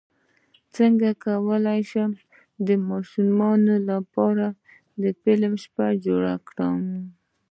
[0.75, 2.11] څنګه کولی شم
[2.67, 4.45] د ماشومانو لپاره
[5.01, 6.77] د فلم شپه جوړه کړم